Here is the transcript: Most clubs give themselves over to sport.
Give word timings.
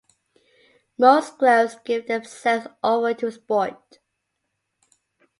Most 0.97 1.37
clubs 1.37 1.75
give 1.85 2.07
themselves 2.07 2.65
over 2.83 3.13
to 3.13 3.29
sport. 3.31 3.99